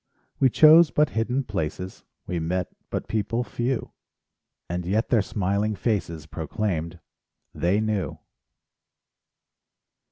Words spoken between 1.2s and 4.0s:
places, We met but people few;